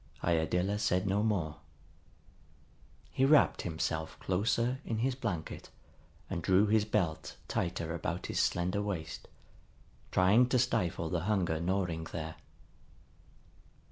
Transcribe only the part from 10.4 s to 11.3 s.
to stifle the